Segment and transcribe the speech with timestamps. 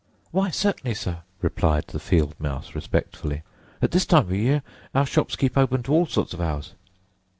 [0.31, 3.43] "Why, certainly, sir," replied the field mouse respectfully.
[3.83, 4.63] "At this time of the year
[4.95, 6.73] our shops keep open to all sorts of hours."